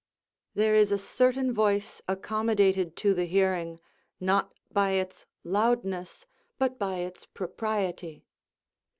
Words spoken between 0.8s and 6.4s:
a certain voice accommodated to the hearing, not by its loudness,